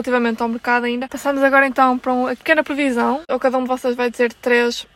relativamente 0.00 0.42
ao 0.42 0.48
mercado 0.48 0.84
ainda. 0.86 1.06
Passamos 1.08 1.42
agora 1.42 1.66
então 1.66 1.98
para 1.98 2.12
uma 2.12 2.34
pequena 2.34 2.64
previsão, 2.64 3.22
ou 3.28 3.38
cada 3.38 3.58
um 3.58 3.62
de 3.62 3.68
vocês 3.68 3.94
vai 3.94 4.10
dizer 4.10 4.32
três 4.32 4.86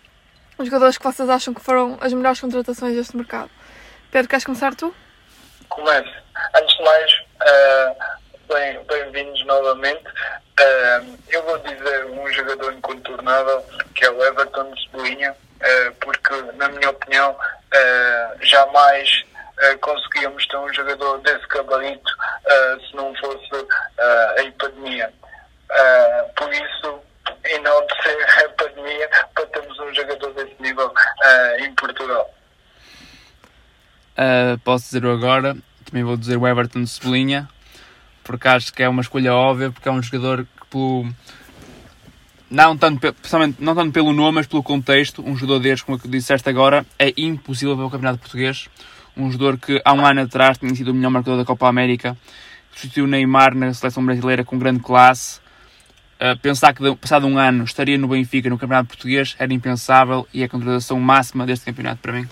jogadores 0.58 0.96
que 0.96 1.04
vocês 1.04 1.29
acham 1.29 1.52
que 1.52 1.61
foram 1.61 1.98
as 2.00 2.12
melhores 2.12 2.40
contratações 2.40 2.95
deste 2.96 3.16
mercado. 3.16 3.50
Pedro, 4.11 4.29
queres 4.29 4.45
começar 4.45 4.75
tu? 4.75 4.95
Comece. 5.68 6.11
Antes 6.56 6.77
de 6.77 6.84
mais, 6.84 7.12
uh, 7.43 8.84
bem-vindos 8.86 9.45
novamente. 9.46 10.04
Uh, 10.06 11.18
eu 11.29 11.43
vou 11.43 11.59
dizer 11.59 12.07
um 12.07 12.32
jogador 12.32 12.73
incontornável, 12.73 13.64
que 13.95 14.05
é 14.05 14.11
o 14.11 14.25
Everton 14.25 14.73
de 14.73 15.29
uh, 15.29 15.34
porque, 16.00 16.34
na 16.57 16.68
minha 16.68 16.91
opinião, 16.91 17.36
jamais 18.41 19.25
conseguíamos 19.80 20.46
ter 20.46 20.57
um 20.57 20.73
jogador 20.73 21.18
desse 21.21 21.46
gabarito 21.48 22.10
se 22.88 22.96
não 22.96 23.14
fosse 23.16 23.66
a 24.36 24.42
epidemia. 24.42 25.12
por 26.36 26.52
isso, 26.52 27.00
enaltecer 27.44 28.44
a 28.44 28.48
pandemia 28.50 29.08
para 29.34 29.46
termos 29.46 29.78
um 29.78 29.94
jogador 29.94 30.32
desse 30.34 30.54
nível 30.60 30.92
em 31.61 31.75
Portugal. 31.75 32.30
Uh, 34.16 34.59
posso 34.62 34.87
dizer 34.87 35.05
agora, 35.07 35.57
também 35.84 36.05
vou 36.05 36.17
dizer 36.17 36.37
o 36.37 36.47
Everton 36.47 36.84
de 36.84 36.91
Cebolinha, 36.91 37.48
porque 38.23 38.48
acho 38.48 38.73
que 38.73 38.83
é 38.83 38.89
uma 38.89 39.03
escolha 39.03 39.34
óbvia, 39.34 39.70
porque 39.70 39.89
é 39.89 39.93
um 39.93 40.03
jogador 40.03 40.45
que 40.45 40.67
pelo. 40.70 41.07
Não 42.51 42.77
tanto, 42.77 43.12
pessoalmente, 43.15 43.57
não 43.61 43.75
tanto 43.75 43.93
pelo 43.93 44.12
nome, 44.12 44.37
mas 44.37 44.47
pelo 44.47 44.62
contexto, 44.62 45.23
um 45.27 45.34
jogador 45.37 45.61
deste, 45.61 45.84
como 45.84 45.98
disseste 45.98 46.48
agora, 46.48 46.87
é 46.98 47.12
impossível 47.17 47.75
para 47.75 47.87
o 47.87 47.91
Campeonato 47.91 48.20
Português. 48.20 48.69
Um 49.17 49.31
jogador 49.31 49.59
que 49.59 49.81
há 49.84 49.92
um 49.92 50.05
ano 50.05 50.23
atrás 50.23 50.59
tinha 50.59 50.75
sido 50.75 50.91
o 50.91 50.95
melhor 50.95 51.11
marcador 51.11 51.39
da 51.39 51.45
Copa 51.45 51.69
América, 51.69 52.17
substituiu 52.70 53.06
Neymar 53.06 53.55
na 53.55 53.73
seleção 53.73 54.05
brasileira 54.05 54.45
com 54.45 54.58
grande 54.58 54.81
classe. 54.81 55.41
Uh, 56.20 56.39
pensar 56.41 56.73
que 56.73 56.97
passado 56.97 57.27
um 57.27 57.39
ano 57.39 57.65
estaria 57.65 57.98
no 57.98 58.09
Benfica 58.09 58.48
no 58.48 58.59
Campeonato 58.59 58.89
Português 58.89 59.34
era 59.39 59.53
impensável 59.53 60.27
e 60.33 60.43
é 60.43 60.47
a 60.47 60.48
contratação 60.48 60.98
máxima 61.01 61.45
deste 61.45 61.67
campeonato 61.67 62.01
para 62.01 62.12
mim. 62.12 62.29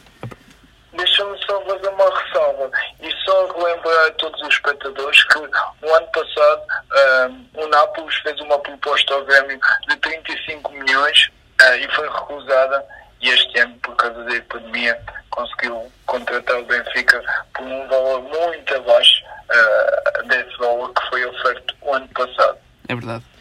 relembrar 3.62 4.06
a 4.06 4.10
todos 4.12 4.40
os 4.42 4.48
espectadores 4.48 5.24
que 5.24 5.38
no 5.38 5.94
ano 5.94 6.06
passado 6.08 6.62
uh, 6.90 7.64
o 7.64 7.68
Nápoles 7.68 8.14
fez 8.16 8.40
uma 8.40 8.58
proposta 8.58 9.14
ao 9.14 9.24
Grêmio 9.24 9.58
de 9.88 9.96
35 9.96 10.72
milhões 10.72 11.28
uh, 11.60 11.74
e 11.76 11.88
foi 11.94 12.08
recusada 12.08 12.84
e 13.20 13.28
este 13.28 13.60
ano, 13.60 13.76
por 13.82 13.94
causa 13.94 14.24
da 14.24 14.34
epidemia, 14.34 14.98
conseguiu 15.30 15.92
contratar 16.06 16.58
o 16.58 16.64
Benfica 16.64 17.22
por 17.54 17.64
um 17.64 17.86
valor 17.88 18.22
muito 18.22 18.74
abaixo 18.74 19.22
uh, 19.24 20.28
desse 20.28 20.58
valor 20.58 20.92
que 20.92 21.08
foi 21.08 21.24
oferto 21.26 21.76
o 21.82 21.94
ano 21.94 22.08
passado. 22.08 22.58
É 22.88 22.94
verdade 22.94 23.31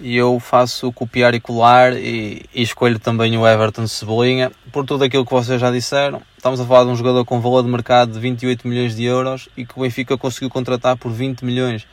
e 0.00 0.16
eu 0.16 0.40
faço 0.40 0.90
copiar 0.92 1.34
e 1.34 1.40
colar 1.40 1.92
e, 1.92 2.44
e, 2.54 2.62
escolho 2.62 2.98
também 2.98 3.36
o 3.36 3.46
Everton 3.46 3.86
Cebolinha 3.86 4.50
por 4.72 4.86
tudo 4.86 5.04
aquilo 5.04 5.26
que 5.26 5.32
vocês 5.32 5.60
já 5.60 5.70
disseram. 5.70 6.22
Estamos 6.36 6.58
a 6.58 6.64
falar 6.64 6.84
de 6.84 6.90
um 6.90 6.96
jogador 6.96 7.24
com 7.24 7.40
valor 7.40 7.62
de 7.62 7.68
mercado 7.68 8.12
de 8.12 8.18
28 8.18 8.66
milhões 8.66 8.96
de 8.96 9.04
euros 9.04 9.48
e 9.56 9.66
que 9.66 9.78
o 9.78 9.82
Benfica 9.82 10.16
conseguiu 10.16 10.48
contratar 10.48 10.96
por 10.96 11.12
20 11.12 11.44
milhões. 11.44 11.86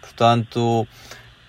Portanto, 0.00 0.86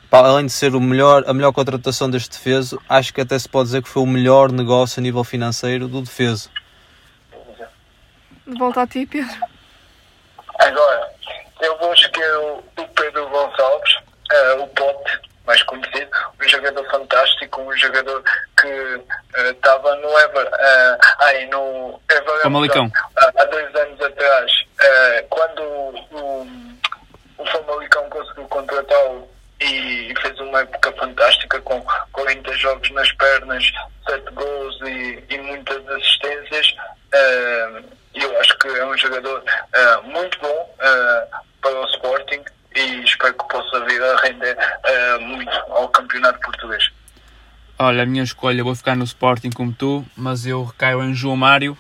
além 0.10 0.46
de 0.46 0.52
ser 0.54 0.74
o 0.74 0.80
melhor, 0.80 1.26
a 1.28 1.34
melhor 1.34 1.52
contratação 1.52 2.10
deste 2.10 2.30
defeso, 2.30 2.82
acho 2.88 3.14
que 3.14 3.20
até 3.20 3.38
se 3.38 3.50
pode 3.50 3.66
dizer 3.66 3.84
que 3.84 3.90
foi 3.90 4.02
o 4.02 4.08
melhor 4.08 4.52
negócio 4.52 5.02
a 5.02 5.04
nível 5.04 5.24
financeiro 5.24 5.88
do 5.88 6.02
defeso. 6.02 6.50
Volta 8.58 8.84
a 8.84 8.88
ti, 8.88 9.06
Pedro. 9.06 9.36
Agora, 10.60 11.12
eu 11.62 11.78
vou 11.78 11.94
escolher 11.94 12.38
o 12.38 12.64
Pedro 12.96 13.28
Gonçalves, 13.30 13.96
uh, 13.96 14.64
o 14.64 14.68
Pote 14.68 15.26
mais 15.46 15.62
conhecido, 15.64 16.10
um 16.42 16.50
jogador 16.50 16.84
fantástico, 16.90 17.62
um 17.62 17.78
jogador 17.78 18.24
que 18.60 19.02
estava 19.50 19.96
uh, 19.96 20.02
no 20.16 20.20
Ever, 20.20 20.48
uh, 20.48 21.52
no 21.52 22.00
Ever 22.10 22.42
Famalicão. 22.42 22.86
Uh, 22.86 22.92
há 23.38 23.46
dois 23.46 23.76
anos 23.76 24.02
atrás, 24.02 24.52
uh, 24.52 25.28
quando 25.30 25.62
o, 26.12 26.48
o 27.38 27.46
Famalicão 27.48 28.10
conseguiu 28.10 28.46
contratá-lo 28.46 29.28
e 29.62 30.14
fez 30.22 30.40
uma 30.40 30.62
época 30.62 30.94
fantástica 30.94 31.60
com 31.62 31.82
40 32.14 32.54
jogos 32.54 32.90
nas 32.92 33.12
pernas, 33.14 33.66
7 34.08 34.32
gols 34.34 34.80
e, 34.82 35.24
e 35.30 35.38
muitas 35.40 35.88
assistências. 35.90 36.76
eu 38.14 38.40
acho 38.40 38.58
que 38.60 38.68
é 38.68 38.86
um 38.86 38.98
jogador 38.98 39.44
muito 40.04 40.38
bom 40.40 40.76
para 41.62 41.80
o 41.80 41.86
Sporting 41.86 42.44
e 42.76 43.04
espero 43.04 43.34
que 43.34 43.48
possa 43.48 43.80
vir 43.86 44.04
a 44.04 44.16
render 44.18 44.58
uh, 44.58 45.22
muito 45.22 45.52
ao 45.70 45.88
campeonato 45.90 46.40
português. 46.42 46.55
Olha, 47.78 48.04
a 48.04 48.06
minha 48.06 48.24
escolha, 48.24 48.64
vou 48.64 48.74
ficar 48.74 48.96
no 48.96 49.04
Sporting 49.04 49.50
como 49.50 49.74
tu, 49.74 50.06
mas 50.16 50.46
eu 50.46 50.64
recaio 50.64 51.04
em 51.04 51.14
João 51.14 51.36
Mário, 51.36 51.78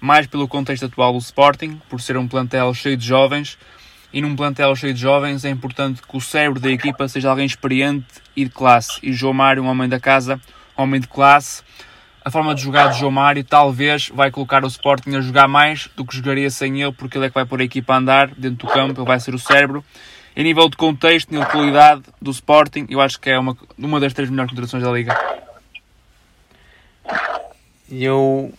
mais 0.00 0.26
pelo 0.26 0.48
contexto 0.48 0.86
atual 0.86 1.12
do 1.12 1.20
Sporting, 1.20 1.80
por 1.88 2.00
ser 2.00 2.16
um 2.16 2.26
plantel 2.26 2.74
cheio 2.74 2.96
de 2.96 3.06
jovens, 3.06 3.56
e 4.12 4.20
num 4.20 4.34
plantel 4.34 4.74
cheio 4.74 4.92
de 4.92 5.00
jovens 5.00 5.44
é 5.44 5.48
importante 5.48 6.02
que 6.02 6.16
o 6.16 6.20
cérebro 6.20 6.58
da 6.58 6.68
equipa 6.68 7.06
seja 7.06 7.30
alguém 7.30 7.46
experiente 7.46 8.06
e 8.34 8.42
de 8.42 8.50
classe, 8.50 8.98
e 9.04 9.12
João 9.12 9.34
Mário, 9.34 9.62
um 9.62 9.68
homem 9.68 9.88
da 9.88 10.00
casa, 10.00 10.40
um 10.76 10.82
homem 10.82 11.00
de 11.00 11.06
classe, 11.06 11.62
a 12.24 12.30
forma 12.30 12.52
de 12.52 12.62
jogar 12.62 12.88
de 12.88 12.98
João 12.98 13.12
Mário 13.12 13.44
talvez 13.44 14.08
vai 14.08 14.32
colocar 14.32 14.64
o 14.64 14.66
Sporting 14.66 15.14
a 15.14 15.20
jogar 15.20 15.46
mais 15.46 15.88
do 15.94 16.04
que 16.04 16.16
jogaria 16.16 16.50
sem 16.50 16.82
ele, 16.82 16.90
porque 16.90 17.16
ele 17.16 17.26
é 17.26 17.28
que 17.28 17.34
vai 17.36 17.46
pôr 17.46 17.60
a 17.60 17.64
equipa 17.64 17.94
a 17.94 17.98
andar 17.98 18.26
dentro 18.36 18.66
do 18.66 18.72
campo, 18.72 19.00
ele 19.00 19.06
vai 19.06 19.20
ser 19.20 19.32
o 19.32 19.38
cérebro, 19.38 19.84
em 20.36 20.44
nível 20.44 20.68
de 20.68 20.76
contexto, 20.76 21.30
nível 21.30 21.46
de 21.46 21.52
qualidade 21.52 22.02
do 22.20 22.30
Sporting, 22.30 22.86
eu 22.90 23.00
acho 23.00 23.18
que 23.18 23.30
é 23.30 23.38
uma, 23.38 23.56
uma 23.78 23.98
das 23.98 24.12
três 24.12 24.28
melhores 24.28 24.50
contratações 24.50 24.82
da 24.82 24.92
Liga. 24.92 25.18
Eu, 27.90 28.52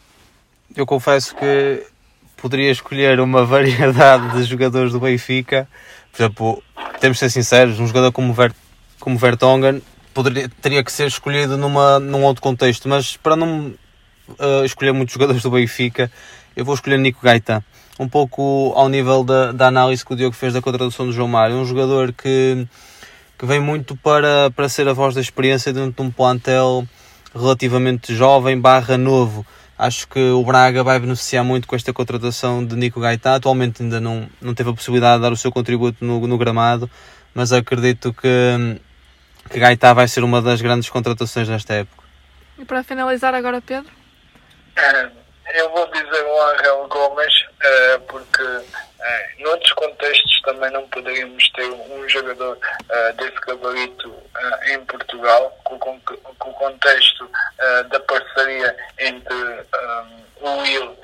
eu 0.76 0.86
confesso 0.86 1.36
que 1.36 1.86
poderia 2.36 2.72
escolher 2.72 3.20
uma 3.20 3.46
variedade 3.46 4.36
de 4.36 4.44
jogadores 4.44 4.92
do 4.92 5.00
Benfica. 5.00 5.68
Por 6.12 6.24
exemplo, 6.24 6.64
temos 7.00 7.18
de 7.18 7.20
ser 7.20 7.30
sinceros, 7.30 7.80
um 7.80 7.86
jogador 7.86 8.12
como, 8.12 8.34
Ver, 8.34 8.54
como 9.00 9.18
Vertonghen 9.18 9.82
poderia, 10.18 10.50
teria 10.50 10.84
que 10.84 10.92
ser 10.92 11.06
escolhido 11.06 11.58
numa, 11.58 12.00
num 12.00 12.24
outro 12.24 12.42
contexto, 12.42 12.90
mas 12.90 13.16
para 13.18 13.36
não 13.36 13.72
uh, 14.30 14.66
escolher 14.66 14.92
muitos 14.92 15.14
jogadores 15.14 15.44
do 15.44 15.52
Benfica, 15.52 16.12
eu 16.58 16.66
vou 16.66 16.74
escolher 16.74 16.98
Nico 16.98 17.20
Gaeta 17.22 17.64
um 18.00 18.10
pouco 18.10 18.74
ao 18.76 18.90
nível 18.90 19.24
da, 19.24 19.52
da 19.52 19.68
análise 19.68 20.04
que 20.04 20.12
o 20.12 20.16
Diogo 20.16 20.36
fez 20.36 20.54
da 20.54 20.62
contratação 20.62 21.06
do 21.06 21.12
João 21.12 21.28
Mário. 21.28 21.56
Um 21.56 21.66
jogador 21.66 22.12
que, 22.12 22.68
que 23.38 23.46
vem 23.46 23.60
muito 23.60 23.96
para, 23.96 24.52
para 24.56 24.68
ser 24.68 24.88
a 24.88 24.94
voz 24.94 25.14
da 25.14 25.22
experiência 25.22 25.72
dentro 25.72 25.92
de 25.92 26.02
um 26.02 26.12
plantel 26.12 26.88
relativamente 27.34 28.14
jovem 28.16 28.60
barra 28.60 28.98
novo. 28.98 29.46
Acho 29.78 30.08
que 30.08 30.20
o 30.20 30.44
Braga 30.44 30.84
vai 30.84 31.00
beneficiar 31.00 31.44
muito 31.44 31.68
com 31.68 31.76
esta 31.76 31.94
contratação 31.94 32.66
de 32.66 32.76
Nico 32.76 33.00
Gaeta. 33.00 33.36
Atualmente 33.36 33.84
ainda 33.84 34.02
não, 34.02 34.28
não 34.42 34.56
teve 34.56 34.72
a 34.72 34.74
possibilidade 34.74 35.18
de 35.18 35.22
dar 35.22 35.32
o 35.32 35.38
seu 35.38 35.52
contributo 35.52 36.04
no, 36.04 36.26
no 36.26 36.38
gramado, 36.40 36.90
mas 37.36 37.54
acredito 37.54 38.12
que, 38.12 38.82
que 39.52 39.60
Gaeta 39.60 39.94
vai 39.94 40.08
ser 40.08 40.24
uma 40.24 40.42
das 40.42 40.60
grandes 40.60 40.90
contratações 40.90 41.48
desta 41.48 41.76
época. 41.76 42.04
E 42.58 42.66
para 42.66 42.84
finalizar 42.84 43.36
agora, 43.36 43.62
Pedro? 43.62 43.92
É, 44.76 45.12
eu 45.54 45.70
vou 45.72 45.86
dizer 45.92 46.26
o 46.26 46.42
Angel 46.50 46.88
Gomes, 46.88 47.34
uh, 47.44 48.00
porque 48.08 48.44
uh, 48.44 49.44
noutros 49.44 49.72
contextos 49.74 50.42
também 50.42 50.72
não 50.72 50.88
poderíamos 50.90 51.50
ter 51.52 51.70
um 51.70 52.08
jogador 52.10 52.58
uh, 52.58 53.14
desse 53.18 53.40
gabarito 53.42 54.14
em 54.68 54.80
Portugal, 54.86 55.58
com, 55.64 55.76
o 55.76 56.54
contexto 56.54 57.30
da 57.90 58.00
parceria 58.02 58.76
entre 59.00 59.66
o 60.42 60.62
Will 60.62 60.98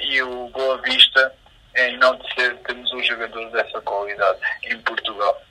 e 0.00 0.22
o 0.22 0.48
Boa 0.48 0.80
Vista, 0.82 1.32
em 1.76 1.98
não 1.98 2.18
ser 2.34 2.56
temos 2.58 2.92
um 2.92 3.02
jogador 3.02 3.50
dessa 3.50 3.80
qualidade 3.80 4.38
em 4.64 4.78
Portugal. 4.78 5.42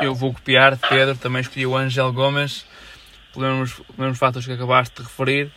Eu 0.00 0.14
vou 0.14 0.32
copiar, 0.32 0.76
Pedro, 0.76 1.16
também 1.16 1.40
escolhi 1.40 1.66
o 1.66 1.76
Angel 1.76 2.12
Gomes, 2.12 2.64
pelos 3.32 3.80
mesmos 3.98 4.18
fatos 4.18 4.46
que 4.46 4.52
acabaste 4.52 4.96
de 4.96 5.02
referir 5.02 5.52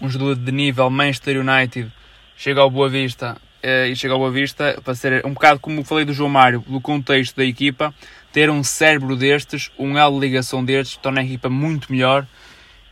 um 0.00 0.08
jogador 0.08 0.36
de 0.36 0.52
nível 0.52 0.90
Manchester 0.90 1.40
United 1.40 1.90
chega 2.36 2.60
ao 2.60 2.70
Boa 2.70 2.88
Vista 2.88 3.36
uh, 3.62 3.86
e 3.86 3.96
chega 3.96 4.14
ao 4.14 4.18
Boa 4.18 4.30
Vista 4.30 4.80
para 4.84 4.94
ser 4.94 5.24
um 5.24 5.32
bocado 5.32 5.60
como 5.60 5.84
falei 5.84 6.04
do 6.04 6.12
João 6.12 6.28
Mário, 6.28 6.62
pelo 6.62 6.80
contexto 6.80 7.36
da 7.36 7.44
equipa, 7.44 7.94
ter 8.32 8.50
um 8.50 8.62
cérebro 8.62 9.16
destes, 9.16 9.70
um 9.78 9.96
elo 9.96 10.20
de 10.20 10.26
ligação 10.26 10.64
destes, 10.64 10.96
torna 10.96 11.20
a 11.20 11.24
equipa 11.24 11.48
muito 11.48 11.90
melhor. 11.90 12.26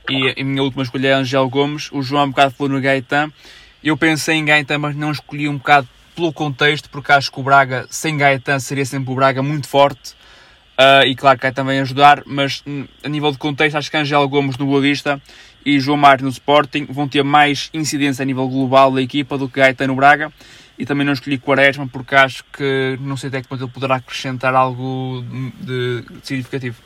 E 0.08 0.40
a 0.40 0.44
minha 0.44 0.62
última 0.62 0.82
escolha 0.82 1.08
é 1.08 1.12
Angel 1.12 1.48
Gomes. 1.48 1.88
O 1.92 2.02
João 2.02 2.24
um 2.24 2.30
bocado 2.30 2.54
falou 2.54 2.72
no 2.72 2.80
Gaetan. 2.80 3.32
Eu 3.84 3.96
pensei 3.96 4.36
em 4.36 4.44
Gaetan, 4.44 4.78
mas 4.78 4.96
não 4.96 5.12
escolhi 5.12 5.48
um 5.48 5.56
bocado 5.56 5.88
pelo 6.14 6.32
contexto, 6.32 6.90
porque 6.90 7.12
acho 7.12 7.30
que 7.30 7.40
o 7.40 7.42
Braga 7.42 7.86
sem 7.88 8.16
Gaetan 8.16 8.58
seria 8.58 8.84
sempre 8.84 9.12
o 9.12 9.14
Braga 9.14 9.42
muito 9.42 9.68
forte. 9.68 10.14
Uh, 10.78 11.06
e 11.06 11.14
claro 11.14 11.38
que 11.38 11.44
vai 11.44 11.52
também 11.52 11.80
ajudar, 11.80 12.22
mas 12.26 12.62
hum, 12.66 12.86
a 13.04 13.08
nível 13.08 13.30
de 13.30 13.38
contexto, 13.38 13.76
acho 13.76 13.90
que 13.90 13.96
Angel 13.96 14.26
Gomes 14.28 14.56
no 14.56 14.66
Boa 14.66 14.80
Vista 14.80 15.20
e 15.64 15.78
João 15.80 15.96
Mário 15.96 16.24
no 16.24 16.30
Sporting 16.30 16.86
vão 16.86 17.08
ter 17.08 17.22
mais 17.22 17.70
incidência 17.72 18.22
a 18.22 18.26
nível 18.26 18.48
global 18.48 18.92
da 18.92 19.02
equipa 19.02 19.38
do 19.38 19.48
que 19.48 19.60
Gaeta 19.60 19.86
no 19.86 19.94
Braga. 19.94 20.32
E 20.78 20.86
também 20.86 21.06
não 21.06 21.12
escolhi 21.12 21.38
Quaresma 21.38 21.86
porque 21.86 22.14
acho 22.14 22.44
que 22.52 22.98
não 23.00 23.16
sei 23.16 23.28
até 23.28 23.42
que 23.42 23.48
ponto 23.48 23.62
ele 23.62 23.70
poderá 23.70 23.96
acrescentar 23.96 24.54
algo 24.54 25.24
de, 25.60 26.02
de 26.02 26.26
significativo. 26.26 26.76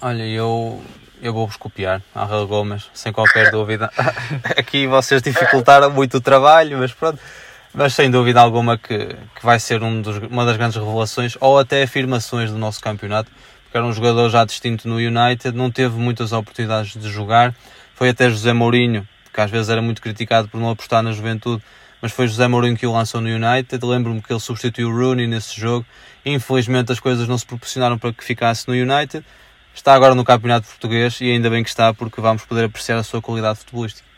Olha, 0.00 0.26
eu, 0.26 0.82
eu 1.22 1.32
vou-vos 1.32 1.56
copiar, 1.56 2.02
Angel 2.14 2.46
Gomes, 2.46 2.90
sem 2.92 3.12
qualquer 3.12 3.50
dúvida. 3.50 3.90
Aqui 4.56 4.86
vocês 4.86 5.22
dificultaram 5.22 5.90
muito 5.90 6.16
o 6.16 6.20
trabalho, 6.20 6.78
mas 6.78 6.92
pronto. 6.92 7.18
Mas 7.72 7.94
sem 7.94 8.10
dúvida 8.10 8.40
alguma 8.40 8.78
que, 8.78 8.98
que 8.98 9.44
vai 9.44 9.60
ser 9.60 9.82
um 9.82 10.00
dos, 10.00 10.16
uma 10.30 10.46
das 10.46 10.56
grandes 10.56 10.76
revelações 10.76 11.36
ou 11.40 11.58
até 11.58 11.82
afirmações 11.82 12.50
do 12.50 12.58
nosso 12.58 12.80
campeonato, 12.80 13.30
porque 13.76 13.78
era 13.78 13.86
um 13.86 13.92
jogador 13.92 14.30
já 14.30 14.42
distinto 14.44 14.88
no 14.88 14.96
United, 14.96 15.54
não 15.54 15.70
teve 15.70 15.96
muitas 15.96 16.32
oportunidades 16.32 16.96
de 16.96 17.10
jogar. 17.10 17.54
Foi 17.94 18.08
até 18.08 18.30
José 18.30 18.54
Mourinho, 18.54 19.06
que 19.32 19.38
às 19.38 19.50
vezes 19.50 19.68
era 19.68 19.82
muito 19.82 20.00
criticado 20.00 20.48
por 20.48 20.58
não 20.58 20.70
apostar 20.70 21.02
na 21.02 21.12
juventude, 21.12 21.62
mas 22.00 22.10
foi 22.10 22.26
José 22.26 22.48
Mourinho 22.48 22.74
que 22.74 22.86
o 22.86 22.92
lançou 22.92 23.20
no 23.20 23.28
United. 23.28 23.84
Lembro-me 23.84 24.22
que 24.22 24.32
ele 24.32 24.40
substituiu 24.40 24.88
o 24.88 24.96
Rooney 24.96 25.26
nesse 25.26 25.60
jogo. 25.60 25.84
Infelizmente 26.24 26.90
as 26.90 26.98
coisas 26.98 27.28
não 27.28 27.36
se 27.36 27.44
proporcionaram 27.44 27.98
para 27.98 28.14
que 28.14 28.24
ficasse 28.24 28.66
no 28.66 28.72
United. 28.72 29.22
Está 29.74 29.92
agora 29.92 30.14
no 30.14 30.24
Campeonato 30.24 30.66
Português 30.68 31.20
e 31.20 31.30
ainda 31.30 31.50
bem 31.50 31.62
que 31.62 31.68
está, 31.68 31.92
porque 31.92 32.18
vamos 32.18 32.46
poder 32.46 32.64
apreciar 32.64 32.96
a 32.96 33.02
sua 33.02 33.20
qualidade 33.20 33.58
futebolística. 33.58 34.08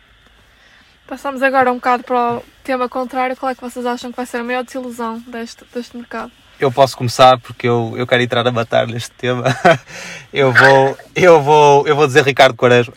Passamos 1.05 1.43
agora 1.43 1.73
um 1.73 1.77
bocado 1.77 2.05
para 2.05 2.37
o 2.37 2.45
tema 2.63 2.89
contrário. 2.89 3.37
Qual 3.37 3.51
é 3.51 3.57
que 3.57 3.61
vocês 3.61 3.85
acham 3.85 4.13
que 4.13 4.17
vai 4.17 4.27
ser 4.27 4.37
a 4.37 4.45
maior 4.45 4.63
desilusão 4.63 5.19
deste, 5.27 5.65
deste 5.75 5.97
mercado? 5.97 6.31
Eu 6.61 6.73
posso 6.73 6.97
começar 6.97 7.39
porque 7.39 7.69
eu, 7.69 7.95
eu 7.97 8.05
quero 8.05 8.21
entrar 8.21 8.47
a 8.47 8.51
matar 8.51 8.87
neste 8.89 9.13
tema. 9.13 9.45
eu 10.33 10.53
vou, 10.53 10.99
eu 11.15 11.41
vou, 11.41 11.87
eu 11.87 11.95
vou 11.95 12.07
dizer 12.07 12.25
Ricardo 12.25 12.57
Quaresma. 12.57 12.95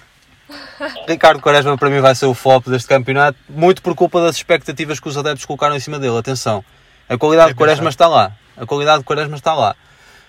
Ricardo 1.08 1.40
Quaresma 1.40 1.78
para 1.78 1.90
mim 1.90 2.00
vai 2.00 2.16
ser 2.16 2.26
o 2.26 2.34
flop 2.34 2.68
deste 2.68 2.88
campeonato, 2.88 3.38
muito 3.48 3.84
por 3.84 3.94
culpa 3.94 4.20
das 4.20 4.36
expectativas 4.36 5.00
que 5.00 5.08
os 5.08 5.16
adeptos 5.16 5.46
colocaram 5.46 5.76
em 5.76 5.80
cima 5.80 6.00
dele. 6.00 6.18
Atenção, 6.18 6.66
a 7.08 7.16
qualidade 7.20 7.50
de 7.50 7.56
Quaresma 7.56 7.90
está 7.90 8.08
lá. 8.08 8.32
A 8.58 8.66
qualidade 8.66 9.00
de 9.00 9.06
Quaresma 9.06 9.36
está 9.36 9.54
lá. 9.54 9.76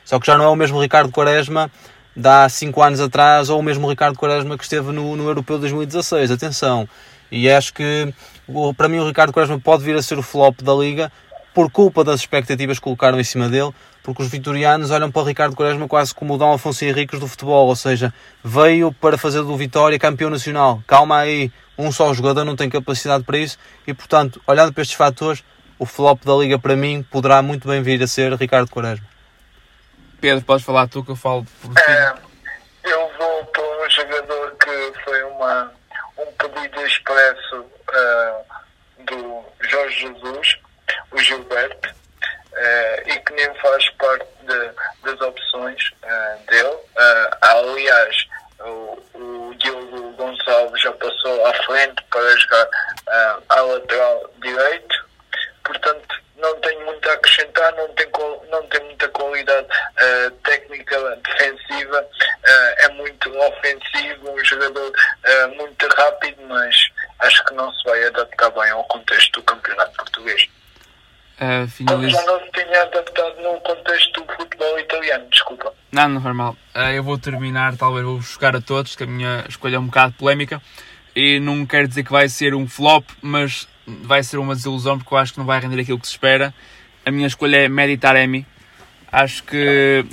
Só 0.05 0.21
que 0.21 0.27
já 0.27 0.37
não 0.37 0.45
é 0.45 0.49
o 0.49 0.57
mesmo 0.57 0.79
Ricardo 0.79 1.11
Quaresma 1.11 1.71
de 2.15 2.29
há 2.29 2.47
5 2.47 2.83
anos 2.83 3.01
atrás 3.01 3.49
ou 3.49 3.59
o 3.59 3.63
mesmo 3.63 3.89
Ricardo 3.89 4.19
Quaresma 4.19 4.59
que 4.59 4.65
esteve 4.65 4.93
no, 4.93 5.17
no 5.17 5.27
Europeu 5.27 5.59
2016. 5.59 6.31
Atenção, 6.31 6.87
e 7.31 7.51
acho 7.51 7.73
que 7.73 8.13
para 8.77 8.89
mim 8.91 8.99
o 8.99 9.07
Ricardo 9.07 9.33
Quaresma 9.33 9.59
pode 9.59 9.83
vir 9.83 9.97
a 9.97 10.03
ser 10.03 10.19
o 10.19 10.23
flop 10.23 10.61
da 10.61 10.75
Liga 10.75 11.11
por 11.55 11.71
culpa 11.71 12.03
das 12.03 12.21
expectativas 12.21 12.79
que 12.79 12.85
colocaram 12.85 13.19
em 13.21 13.25
cima 13.25 13.49
dele, 13.49 13.73
porque 14.03 14.23
os 14.23 14.29
vitorianos 14.29 14.91
olham 14.91 15.11
para 15.11 15.23
o 15.23 15.25
Ricardo 15.25 15.55
Quaresma 15.55 15.87
quase 15.87 16.15
como 16.15 16.35
o 16.35 16.39
Dom 16.39 16.53
Afonso 16.53 16.85
Henriques 16.85 17.21
do 17.21 17.29
futebol, 17.29 17.69
ou 17.69 17.77
seja, 17.77 18.13
veio 18.43 18.93
para 18.93 19.19
fazer 19.19 19.43
do 19.43 19.57
Vitória 19.57 19.99
campeão 19.99 20.31
nacional. 20.31 20.83
Calma 20.87 21.19
aí, 21.19 21.53
um 21.79 21.93
só 21.93 22.13
jogador 22.13 22.45
não 22.45 22.57
tem 22.57 22.69
capacidade 22.69 23.25
para 23.25 23.39
isso 23.39 23.59
e, 23.87 23.95
portanto, 23.95 24.41
olhando 24.47 24.73
para 24.73 24.83
estes 24.83 24.97
fatores, 24.97 25.45
o 25.79 25.87
flop 25.87 26.25
da 26.25 26.35
Liga 26.35 26.59
para 26.59 26.77
mim 26.77 27.03
poderá 27.11 27.43
muito 27.43 27.69
bem 27.69 27.83
vir 27.83 28.03
a 28.03 28.07
ser 28.07 28.33
Ricardo 28.35 28.71
Quaresma. 28.71 29.07
Pedro, 30.21 30.45
podes 30.45 30.65
falar 30.65 30.89
tu 30.89 31.03
que 31.03 31.11
eu 31.11 31.17
falo 31.17 31.45
por 31.61 31.75
ti. 31.75 31.91
É, 31.91 32.15
eu 32.85 33.11
vou 33.19 33.45
para 33.47 33.63
um 33.63 33.91
jogador 33.91 34.57
que 34.57 35.01
foi 35.05 35.23
uma 35.25 35.73
um 36.19 36.33
pedido 36.33 36.87
expresso 36.87 37.57
uh, 37.61 39.05
do 39.05 39.43
Jorge 39.69 40.01
Jesus, 40.01 40.59
Gilberto, 41.23 41.89
uh, 41.89 43.09
e 43.09 43.19
que 43.21 43.33
nem 43.35 43.55
faz 43.55 43.89
parte 43.91 44.27
de, 44.43 44.71
das 45.03 45.21
opções 45.21 45.91
uh, 46.03 46.47
dele. 46.47 46.79
aliás, 47.41 48.29
o, 48.61 48.99
o 49.15 49.55
Diogo 49.57 50.13
Gonçalves 50.13 50.83
já 50.83 50.93
passou 50.93 51.47
à 51.47 51.55
frente 51.65 52.03
para 52.11 52.37
jogar 52.39 52.69
à 53.49 53.61
lateral 53.61 54.31
direito, 54.41 55.05
portanto 55.65 56.23
não 56.43 56.61
tem 56.61 56.85
muito 56.85 57.09
a 57.09 57.13
acrescentar, 57.13 57.73
não 57.77 57.89
tem, 57.95 58.07
não 58.51 58.67
tem 58.67 58.85
muita 58.85 59.09
qualidade 59.11 59.67
uh, 59.67 60.31
técnica 60.43 61.17
defensiva, 61.17 62.01
uh, 62.03 62.75
é 62.79 62.89
muito 62.89 63.33
ofensivo, 63.39 64.31
um 64.31 64.45
jogador 64.45 64.91
uh, 64.91 65.49
muito 65.55 65.87
rápido, 65.97 66.43
mas 66.49 66.77
acho 67.21 67.45
que 67.45 67.55
não 67.55 67.73
se 67.73 67.85
vai 67.85 68.05
adaptar 68.07 68.51
bem 68.51 68.71
ao 68.71 68.85
contexto 68.85 69.41
do 69.41 69.45
campeonato 69.45 69.93
português. 69.93 70.49
Uh, 71.41 71.67
finaliza... 71.69 72.19
Já 72.19 72.27
não 72.27 72.41
se 72.41 72.51
tinha 72.53 72.83
adaptado 72.83 73.43
no 73.43 73.61
contexto 73.61 74.21
do 74.21 74.33
futebol 74.35 74.79
italiano, 74.79 75.27
desculpa. 75.31 75.73
Não, 75.91 76.09
não 76.09 76.35
mal. 76.35 76.57
eu 76.95 77.03
vou 77.03 77.19
terminar, 77.19 77.77
talvez 77.77 78.05
vou 78.05 78.17
buscar 78.17 78.55
a 78.55 78.61
todos, 78.61 78.95
que 78.95 79.05
a 79.05 79.07
minha 79.07 79.45
escolha 79.49 79.77
é 79.77 79.79
um 79.79 79.87
bocado 79.87 80.15
polémica. 80.15 80.63
E 81.15 81.39
não 81.41 81.67
quero 81.67 81.89
dizer 81.89 82.05
que 82.05 82.13
vai 82.13 82.29
ser 82.29 82.55
um 82.55 82.67
flop, 82.67 83.05
mas 83.21 83.69
vai 83.87 84.23
ser 84.23 84.39
uma 84.39 84.55
desilusão 84.55 84.99
porque 84.99 85.13
eu 85.13 85.19
acho 85.19 85.33
que 85.33 85.39
não 85.39 85.47
vai 85.47 85.61
render 85.61 85.81
aquilo 85.81 85.99
que 85.99 86.07
se 86.07 86.13
espera. 86.13 86.55
A 87.05 87.11
minha 87.11 87.27
escolha 87.27 87.57
é 87.57 87.69
Medi 87.69 87.97
Taremi. 87.99 88.47
Acho 89.11 89.43
que, 89.45 90.05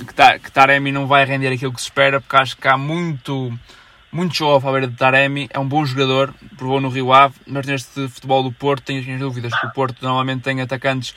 que, 0.42 0.52
Taremi 0.52 0.92
não 0.92 1.06
vai 1.06 1.24
render 1.24 1.48
aquilo 1.48 1.72
que 1.72 1.80
se 1.80 1.86
espera 1.86 2.20
porque 2.20 2.36
acho 2.36 2.56
que 2.56 2.68
há 2.68 2.76
muito, 2.76 3.50
muito 4.12 4.36
show 4.36 4.48
off 4.50 4.66
à 4.66 4.72
beira 4.72 4.86
de 4.86 4.96
Taremi. 4.96 5.48
É 5.52 5.58
um 5.58 5.66
bom 5.66 5.84
jogador, 5.84 6.34
provou 6.56 6.80
no 6.80 6.88
Rio 6.88 7.12
Ave, 7.12 7.34
mas 7.46 7.66
neste 7.66 8.08
futebol 8.08 8.42
do 8.42 8.52
Porto 8.52 8.84
tenho 8.84 9.00
as 9.00 9.06
minhas 9.06 9.20
dúvidas 9.20 9.58
que 9.58 9.66
o 9.66 9.72
Porto 9.72 10.02
normalmente 10.02 10.42
tem 10.42 10.60
atacantes 10.60 11.14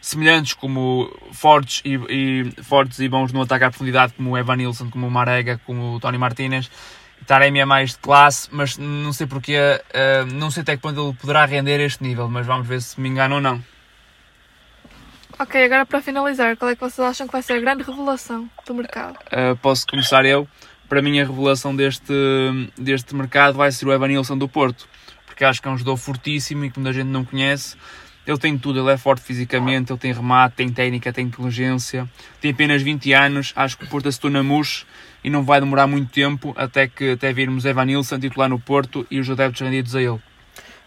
semelhantes 0.00 0.52
como 0.52 1.10
fortes 1.32 1.80
e, 1.84 1.94
e, 1.94 2.62
fortes 2.62 2.98
e 2.98 3.08
bons 3.08 3.32
no 3.32 3.40
ataque 3.40 3.64
à 3.64 3.70
profundidade 3.70 4.12
como 4.12 4.30
o 4.30 4.38
Evan 4.38 4.56
Nilsson, 4.56 4.90
como 4.90 5.06
o 5.06 5.10
Marega, 5.10 5.58
como 5.64 5.94
o 5.94 6.00
Tony 6.00 6.18
Martinez 6.18 6.70
Taremi 7.26 7.60
é 7.60 7.64
mais 7.64 7.92
de 7.92 7.98
classe, 7.98 8.48
mas 8.52 8.76
não 8.76 9.12
sei 9.12 9.26
porque, 9.26 9.56
uh, 9.56 10.26
não 10.32 10.50
sei 10.50 10.62
até 10.62 10.76
que 10.76 10.82
ponto 10.82 11.00
ele 11.00 11.16
poderá 11.16 11.44
render 11.44 11.80
este 11.80 12.02
nível, 12.02 12.28
mas 12.28 12.46
vamos 12.46 12.66
ver 12.66 12.80
se 12.82 13.00
me 13.00 13.08
engano 13.08 13.36
ou 13.36 13.40
não. 13.40 13.62
Ok, 15.38 15.64
agora 15.64 15.84
para 15.84 16.00
finalizar, 16.00 16.56
qual 16.56 16.70
é 16.70 16.74
que 16.74 16.80
vocês 16.80 17.06
acham 17.06 17.26
que 17.26 17.32
vai 17.32 17.42
ser 17.42 17.54
a 17.54 17.60
grande 17.60 17.82
revelação 17.82 18.48
do 18.66 18.74
mercado? 18.74 19.16
Uh, 19.32 19.56
posso 19.56 19.86
começar 19.86 20.24
eu. 20.24 20.46
Para 20.88 21.00
mim, 21.00 21.18
a 21.18 21.24
revelação 21.24 21.74
deste, 21.74 22.12
deste 22.76 23.14
mercado 23.14 23.56
vai 23.56 23.72
ser 23.72 23.86
o 23.86 23.92
Evan 23.92 24.08
Nilsson 24.08 24.36
do 24.36 24.48
Porto, 24.48 24.86
porque 25.26 25.44
acho 25.44 25.60
que 25.60 25.68
é 25.68 25.70
um 25.70 25.76
jogador 25.76 25.96
fortíssimo 25.96 26.64
e 26.64 26.70
que 26.70 26.78
muita 26.78 26.92
gente 26.92 27.08
não 27.08 27.24
conhece. 27.24 27.76
Ele 28.26 28.38
tem 28.38 28.56
tudo, 28.56 28.80
ele 28.80 28.90
é 28.90 28.96
forte 28.96 29.22
fisicamente, 29.22 29.92
ele 29.92 29.98
tem 29.98 30.12
remate, 30.12 30.56
tem 30.56 30.68
técnica, 30.70 31.12
tem 31.12 31.26
inteligência, 31.26 32.08
tem 32.40 32.52
apenas 32.52 32.80
20 32.80 33.12
anos. 33.12 33.52
Acho 33.54 33.76
que 33.76 33.84
o 33.84 33.88
Porto 33.88 34.08
acertou 34.08 34.30
na 34.30 34.42
mousse 34.42 34.84
e 35.22 35.28
não 35.28 35.42
vai 35.42 35.60
demorar 35.60 35.86
muito 35.86 36.10
tempo 36.10 36.54
até 36.56 36.86
que 36.86 37.12
até 37.12 37.32
virmos 37.32 37.64
Evan 37.64 37.84
Nilsson 37.84 38.18
titular 38.18 38.48
no 38.48 38.58
Porto 38.58 39.06
e 39.10 39.20
os 39.20 39.28
adeptos 39.28 39.60
rendidos 39.60 39.94
a 39.94 40.00
ele. 40.00 40.20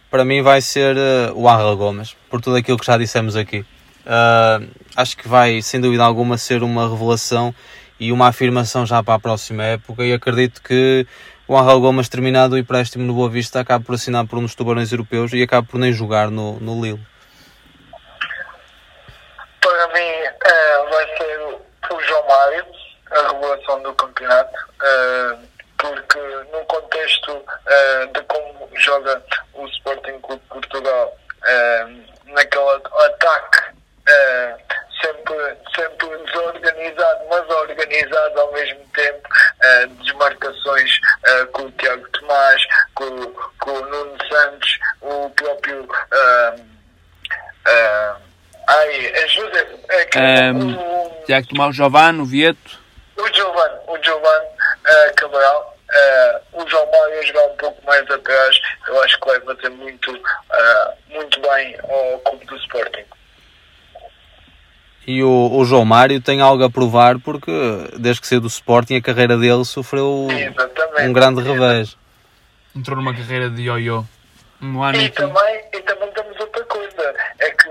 Para 0.09 0.23
mim 0.23 0.41
vai 0.41 0.61
ser 0.61 0.95
uh, 0.95 1.33
o 1.35 1.49
Ángel 1.49 1.75
Gomes, 1.75 2.15
por 2.29 2.39
tudo 2.39 2.55
aquilo 2.55 2.77
que 2.77 2.85
já 2.85 2.97
dissemos 2.97 3.35
aqui. 3.35 3.59
Uh, 3.59 4.67
acho 4.95 5.17
que 5.17 5.27
vai, 5.27 5.61
sem 5.61 5.81
dúvida 5.81 6.03
alguma, 6.03 6.37
ser 6.37 6.63
uma 6.63 6.89
revelação 6.89 7.53
e 7.99 8.11
uma 8.11 8.27
afirmação 8.27 8.85
já 8.85 9.01
para 9.03 9.15
a 9.15 9.19
próxima 9.19 9.63
época 9.63 10.03
e 10.03 10.13
acredito 10.13 10.61
que 10.61 11.05
o 11.47 11.57
Ángel 11.57 11.79
Gomes, 11.79 12.09
terminado 12.09 12.55
o 12.55 12.57
empréstimo 12.57 13.05
no 13.05 13.13
Boa 13.13 13.29
Vista, 13.29 13.61
acaba 13.61 13.83
por 13.83 13.95
assinar 13.95 14.27
por 14.27 14.37
um 14.37 14.41
dos 14.41 14.53
tubarões 14.53 14.91
europeus 14.91 15.31
e 15.31 15.41
acaba 15.41 15.65
por 15.65 15.79
nem 15.79 15.93
jogar 15.93 16.29
no, 16.29 16.59
no 16.59 16.81
Lille. 16.81 17.01
Para 19.61 19.87
mim 19.87 20.27
uh, 20.27 20.89
vai 20.89 21.17
ser 21.17 21.39
o 21.93 22.01
João 22.01 22.27
Mário 22.27 22.65
a 23.11 23.31
revelação 23.31 23.81
do 23.81 23.93
campeonato, 23.93 24.57
uh, 24.57 25.39
porque 25.77 26.19
no 26.51 26.65
contexto 26.65 27.31
uh, 27.31 28.13
de 28.13 28.21
como 28.23 28.69
joga 28.75 29.23
o 29.53 29.65
Sporting 29.67 30.19
Clube 30.19 30.41
de 30.41 30.47
Portugal, 30.49 31.17
naquele 32.25 32.81
ataque 33.05 33.77
sempre, 35.01 35.57
sempre 35.75 36.17
desorganizado, 36.25 37.25
mas 37.29 37.46
organizado 37.87 38.39
ao 38.39 38.51
mesmo 38.53 38.79
tempo, 38.93 39.29
desmarcações 40.03 40.91
com 41.53 41.63
o 41.63 41.71
Tiago 41.71 42.07
Tomás, 42.09 42.61
com, 42.95 43.33
com 43.59 43.71
o 43.71 43.85
Nuno 43.87 44.17
Santos, 44.29 44.79
o 45.01 45.29
próprio. 45.31 45.87
Ai, 48.67 49.13
ajuda. 49.23 49.67
É 50.15 50.51
um, 50.51 50.75
o, 50.75 51.23
Tiago 51.25 51.47
Tomás, 51.47 51.75
Giovanni, 51.75 52.25
Vieto 52.25 52.87
o 53.17 53.33
Giovanni, 53.33 53.79
o 53.87 53.97
Giovanni 54.03 54.47
uh, 54.47 55.15
Cabral, 55.15 55.77
uh, 55.89 56.61
o 56.61 56.69
João 56.69 56.89
Mário 56.91 57.19
a 57.19 57.23
jogar 57.23 57.45
um 57.47 57.57
pouco 57.57 57.85
mais 57.85 58.09
atrás, 58.09 58.61
eu 58.87 59.03
acho 59.03 59.19
que 59.19 59.27
vai 59.27 59.39
fazer 59.41 59.69
muito, 59.69 60.15
uh, 60.15 60.93
muito 61.09 61.41
bem 61.41 61.75
ao 61.83 62.19
clube 62.19 62.45
do 62.45 62.55
Sporting. 62.57 63.05
E 65.07 65.23
o, 65.23 65.49
o, 65.53 65.63
João 65.63 65.85
Mário 65.85 66.19
tem 66.19 66.41
algo 66.41 66.61
a 66.65 66.69
provar 66.69 67.17
porque 67.17 67.49
desde 67.97 68.19
que 68.19 68.27
saiu 68.27 68.41
do 68.41 68.47
Sporting 68.47 68.97
a 68.97 69.01
carreira 69.01 69.37
dele 69.37 69.63
sofreu 69.63 70.27
Exatamente. 70.29 71.07
um 71.07 71.13
grande 71.13 71.41
revés. 71.41 71.97
Entrou 72.75 72.97
numa 72.97 73.13
carreira 73.13 73.49
de 73.49 73.61
ioiô. 73.61 74.03
Um 74.61 74.83
ano 74.83 74.99
e, 74.99 75.09
também, 75.09 75.63
e 75.73 75.81
também 75.81 76.11
temos 76.11 76.37
outra 76.39 76.63
coisa, 76.65 77.15
é 77.39 77.51
que 77.51 77.69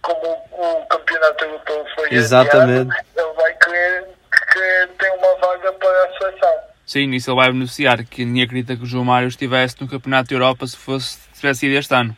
como 0.00 0.20
o, 0.52 0.82
o 0.82 0.86
campeonato 0.86 1.44
europeu 1.44 1.84
foi 1.96 2.14
Exatamente. 2.14 2.92
Adiado, 2.92 3.06
ele 3.16 3.32
vai 3.34 3.54
querer 3.54 4.04
que 4.52 4.88
tem 4.98 5.10
uma 5.16 5.34
vaga 5.40 5.72
para 5.72 6.04
a 6.04 6.18
seleção. 6.18 6.54
Sim, 6.86 7.10
isso 7.14 7.30
ele 7.30 7.36
vai 7.36 7.50
beneficiar, 7.50 8.04
que 8.04 8.24
ninguém 8.24 8.44
acredita 8.44 8.76
que 8.76 8.82
o 8.84 8.86
João 8.86 9.04
Mário 9.04 9.26
estivesse 9.26 9.76
no 9.80 9.88
Campeonato 9.88 10.28
da 10.28 10.36
Europa 10.36 10.66
se 10.66 10.76
fosse 10.76 11.18
se 11.32 11.40
tivesse 11.40 11.66
ido 11.66 11.76
este 11.76 11.94
ano. 11.94 12.16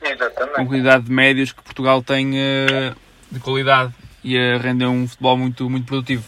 Exatamente. 0.00 0.54
Com 0.54 0.66
quantidade 0.66 1.04
de 1.04 1.10
médios 1.10 1.50
que 1.50 1.62
Portugal 1.62 2.02
tem 2.02 2.38
eh, 2.38 2.92
de 3.30 3.40
qualidade 3.40 3.92
e 4.22 4.38
a 4.38 4.58
render 4.58 4.86
um 4.86 5.06
futebol 5.06 5.36
muito, 5.36 5.68
muito 5.70 5.86
produtivo. 5.86 6.24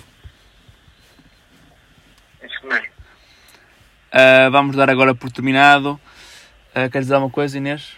Isso 2.42 2.66
mesmo. 2.66 2.88
Ah, 4.12 4.48
vamos 4.50 4.76
dar 4.76 4.90
agora 4.90 5.14
por 5.14 5.30
terminado. 5.30 6.00
Ah, 6.74 6.88
queres 6.88 7.06
dizer 7.06 7.14
alguma 7.14 7.32
coisa, 7.32 7.58
Inês? 7.58 7.92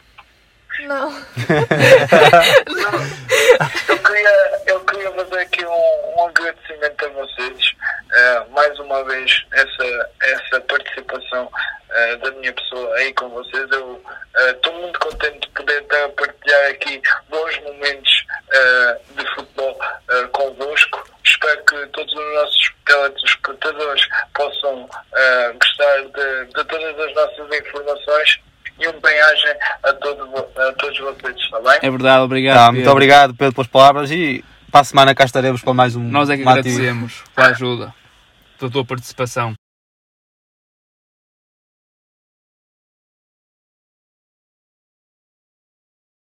Não. 0.87 1.13
Eu 3.89 4.00
queria, 4.21 4.63
eu 4.67 4.81
queria 4.81 5.11
fazer 5.13 5.41
aqui 5.41 5.65
um, 5.65 6.17
um 6.17 6.27
agradecimento 6.27 7.07
a 7.07 7.09
vocês. 7.09 7.73
eh, 8.13 8.45
mais 8.51 8.79
uma 8.79 9.05
vez, 9.05 9.45
essa, 9.53 10.11
essa 10.23 10.61
participação 10.63 11.51
eh, 11.91 12.17
da 12.17 12.31
minha 12.33 12.53
pessoa 12.53 12.97
aí 12.97 13.13
com 13.15 13.29
vocês. 13.31 13.67
Eu 13.71 14.03
estou 14.49 14.73
muito 14.75 14.99
contente 15.01 15.41
de 15.41 15.49
poder 15.55 15.83
estar 15.83 16.05
a 16.05 16.09
partilhar 16.11 16.71
aqui 16.71 17.03
bons 17.29 17.59
momentos 17.61 18.27
eh, 18.53 18.99
de 19.17 19.35
futebol 19.35 19.79
eh, 20.11 20.27
convosco. 20.33 21.05
Espero 21.25 21.65
que 21.65 21.87
todos 21.87 22.13
os 22.13 22.35
nossos 22.35 22.73
telespectadores 22.85 24.09
possam 24.35 24.89
eh, 25.15 25.53
gostar 25.53 26.03
de, 26.03 26.47
de 26.47 26.65
todas 26.65 26.99
as 26.99 27.15
nossas 27.15 27.59
informações. 27.59 28.41
E 28.79 28.89
um 28.89 29.01
bem-aja 29.01 29.57
a, 29.83 29.93
todo, 29.93 30.23
a 30.37 30.73
todos 30.73 30.99
vocês, 30.99 31.37
está 31.37 31.61
bem? 31.61 31.79
É 31.83 31.91
verdade, 31.91 32.23
obrigado. 32.23 32.57
Tá, 32.57 32.65
Pedro. 32.67 32.75
muito 32.77 32.91
obrigado 32.91 33.35
Pedro 33.35 33.55
pelas 33.55 33.69
palavras 33.69 34.11
e 34.11 34.43
para 34.71 34.81
a 34.81 34.85
semana 34.85 35.15
cá 35.15 35.25
estaremos 35.25 35.61
para 35.63 35.75
mais 35.75 35.97
um. 35.97 36.03
Nós 36.03 36.31
é 36.31 36.37
que 36.37 36.43
agradecemos 36.43 37.23
pela 37.35 37.49
ajuda, 37.49 37.95
pela 38.59 38.71
tua 38.71 38.85
participação. 38.85 39.55